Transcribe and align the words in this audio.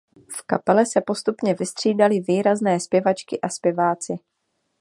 V 0.37 0.41
kapele 0.45 0.85
se 0.85 1.01
postupně 1.01 1.53
vystřídali 1.53 2.19
výrazné 2.19 2.79
zpěvačky 2.79 3.41
a 3.41 3.49
zpěváci. 3.49 4.19